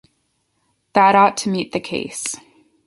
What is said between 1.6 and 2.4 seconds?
the case.